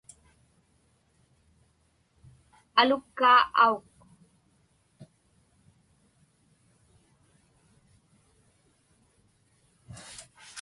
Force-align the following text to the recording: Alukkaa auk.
Alukkaa 2.81 3.37
auk. 3.65 3.83